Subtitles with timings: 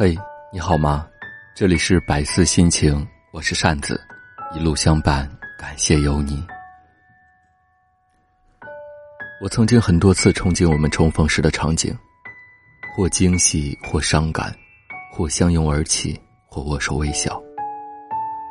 [0.00, 0.16] 嘿，
[0.52, 1.08] 你好吗？
[1.56, 4.00] 这里是百思心情，我是扇子，
[4.54, 5.28] 一路相伴，
[5.58, 6.40] 感谢有你。
[9.42, 11.92] 我曾经很多次憧憬我们重逢时的场景，
[12.94, 14.54] 或惊喜，或伤感，
[15.12, 17.36] 或相拥而泣，或握手微笑。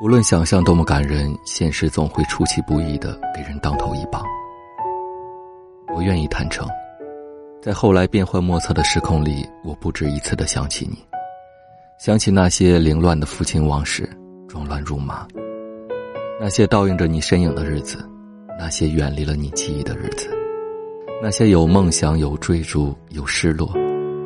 [0.02, 4.22] 无论想象多么感人，现实总会出其不意的给人当头一棒。
[5.96, 6.68] 我愿意坦诚，
[7.62, 11.07] 在后来变幻莫测的时空里，我不止一次的想起你。
[11.98, 14.08] 想起那些凌乱的父亲往事，
[14.48, 15.28] 装乱如麻；
[16.40, 17.98] 那些倒映着你身影的日子，
[18.60, 20.30] 那些远离了你记忆的日子，
[21.24, 23.74] 那些有梦想、有追逐、有失落、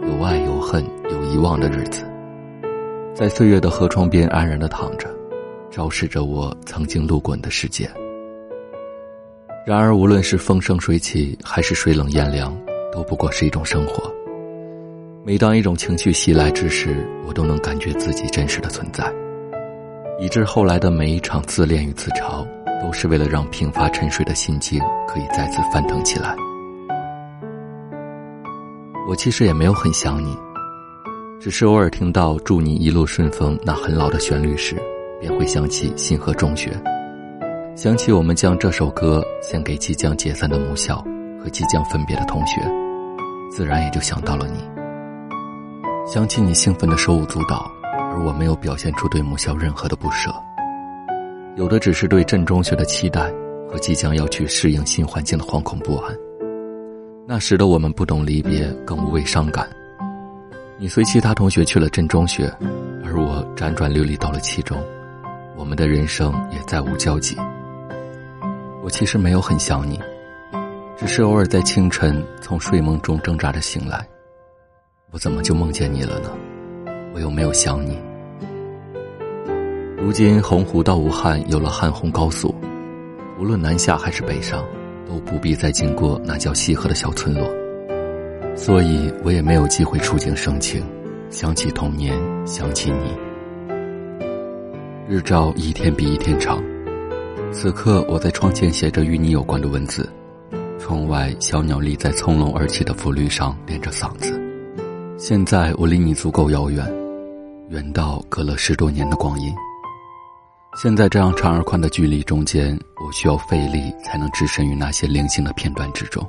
[0.05, 2.03] 有爱、有恨、有遗忘的日子，
[3.15, 5.07] 在岁月的河床边安然的躺着，
[5.71, 7.89] 昭示着我曾经路过你的世界。
[9.65, 12.53] 然而，无论是风生水起，还是水冷雁凉，
[12.91, 14.11] 都不过是一种生活。
[15.23, 19.05] 每当一种情绪袭来之时，我都能感觉自己真实的存在，
[20.19, 22.43] 以致后来的每一场自恋与自嘲，
[22.81, 26.35] 都是为了让平乏沉睡的心境可以再次翻腾起来。
[29.07, 30.35] 我其实也没有很想你，
[31.39, 34.75] 只是偶尔听到“祝你一路顺风”那很老的旋律时，
[35.19, 36.71] 便会想起新河中学，
[37.75, 40.97] 想起我们将这首歌献给即将解散的母校
[41.39, 42.59] 和即将分别的同学，
[43.51, 44.80] 自然也就想到了你。
[46.05, 50.33] 想起你兴奋的手舞足蹈，而我没有表现出对母校任何的不舍，
[51.55, 53.31] 有的只是对镇中学的期待
[53.69, 56.13] 和即将要去适应新环境的惶恐不安。
[57.27, 59.69] 那时的我们不懂离别，更无畏伤感。
[60.77, 62.51] 你随其他同学去了镇中学，
[63.05, 64.77] 而我辗转流离到了其中，
[65.55, 67.37] 我们的人生也再无交集。
[68.83, 70.01] 我其实没有很想你，
[70.97, 74.05] 只是偶尔在清晨从睡梦中挣扎着醒来。
[75.13, 76.29] 我怎么就梦见你了呢？
[77.13, 77.97] 我又没有想你。
[79.97, 82.55] 如今洪湖到武汉有了汉洪高速，
[83.37, 84.63] 无论南下还是北上，
[85.05, 87.45] 都不必再经过那叫西河的小村落，
[88.55, 90.81] 所以我也没有机会触景生情，
[91.29, 92.17] 想起童年，
[92.47, 93.13] 想起你。
[95.09, 96.63] 日照一天比一天长，
[97.51, 100.09] 此刻我在窗前写着与你有关的文字，
[100.79, 104.40] 窗外小鸟立在葱茏而起的浮绿上连着嗓子。
[105.23, 106.83] 现在我离你足够遥远，
[107.69, 109.53] 远到隔了十多年的光阴。
[110.75, 116.27] 现在这样长而宽的距离中间，我需要费力才能置身于那些零星的片段之中。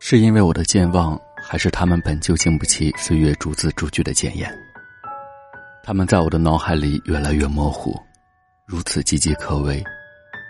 [0.00, 4.52] 是因为我的健忘，还是他们本就经不起岁月逐字逐句的检验？
[5.84, 7.96] 他们在我的脑海里越来越模糊，
[8.66, 9.80] 如此岌岌可危，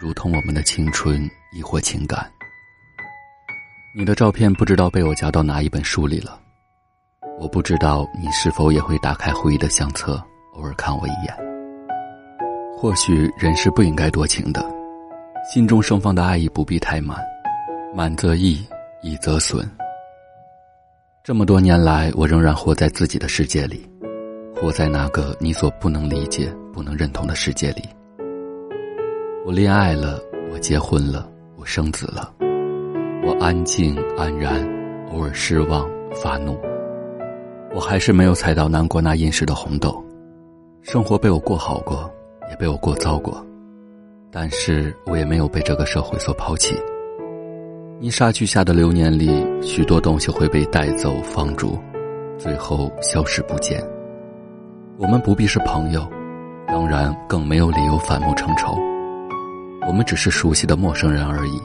[0.01, 2.27] 如同我们的青春，亦或情感。
[3.95, 6.41] 你的照片不知道被我夹到哪一本书里了。
[7.39, 10.23] 我不知道你是否也会打开回忆的相册，
[10.55, 11.35] 偶尔看我一眼。
[12.77, 14.65] 或许人是不应该多情的，
[15.51, 17.19] 心中盛放的爱意不必太满，
[17.95, 18.65] 满则溢，
[19.03, 19.69] 溢则损。
[21.23, 23.89] 这么多年来，我仍然活在自己的世界里，
[24.55, 27.83] 活在那个你所不能理解、不能认同的世界里。
[29.45, 30.21] 我恋爱了，
[30.53, 32.33] 我结婚了，我生子了，
[33.25, 34.63] 我安静安然，
[35.11, 36.59] 偶尔失望发怒。
[37.75, 40.01] 我还是没有踩到南国那殷实的红豆，
[40.83, 42.09] 生活被我过好过，
[42.49, 43.45] 也被我过糟过，
[44.31, 46.81] 但是我也没有被这个社会所抛弃。
[47.99, 51.77] 泥沙俱下的流年里，许多东西会被带走放逐，
[52.39, 53.83] 最后消失不见。
[54.97, 56.09] 我们不必是朋友，
[56.69, 58.79] 当然更没有理由反目成仇。
[59.85, 61.61] 我们只是熟悉的陌生人而已。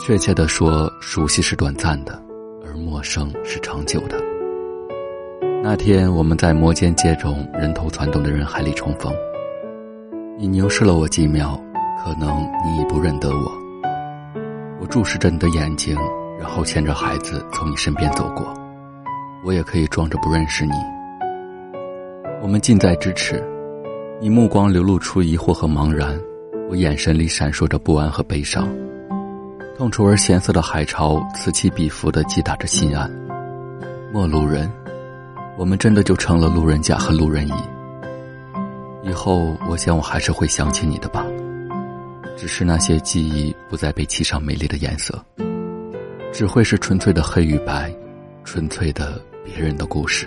[0.00, 2.16] 确切的说，熟悉是短暂的，
[2.64, 4.22] 而陌生是长久的。
[5.66, 9.10] 那天我们在摩肩接踵、人头攒动的人海里重逢，
[10.38, 11.58] 你凝视了我几秒，
[12.04, 13.50] 可能你已不认得我。
[14.78, 15.96] 我注视着你的眼睛，
[16.38, 18.52] 然后牵着孩子从你身边走过。
[19.42, 20.72] 我也可以装着不认识你。
[22.42, 23.42] 我们近在咫尺，
[24.20, 26.14] 你目光流露出疑惑和茫然，
[26.68, 28.68] 我眼神里闪烁着不安和悲伤。
[29.78, 33.10] 痛楚而咸涩的海潮此起彼伏的击打着心岸。
[34.12, 34.70] 陌路人。
[35.56, 37.52] 我们真的就成了路人甲和路人乙。
[39.02, 41.24] 以后，我想我还是会想起你的吧，
[42.36, 45.22] 只是那些记忆不再被漆上美丽的颜色，
[46.32, 47.94] 只会是纯粹的黑与白，
[48.44, 50.26] 纯粹的别人的故事。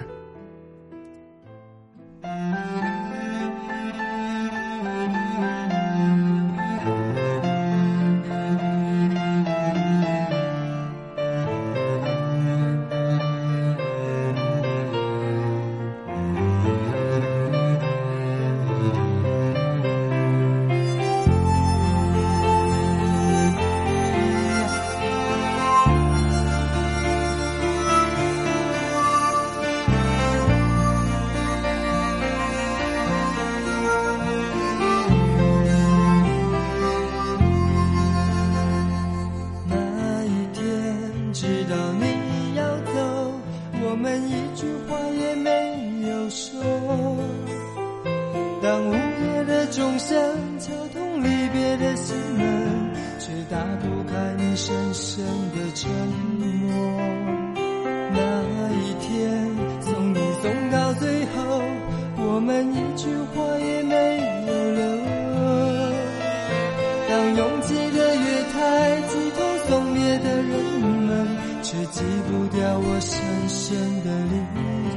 [72.68, 73.18] 在我深
[73.48, 74.34] 深的离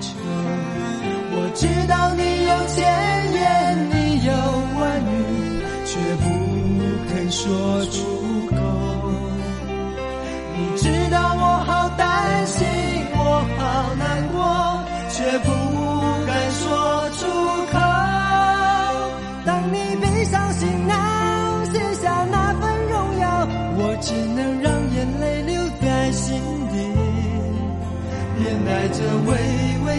[0.00, 0.18] 愁，
[1.36, 2.19] 我知道。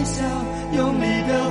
[0.01, 0.23] 微笑
[0.73, 1.50] 用力的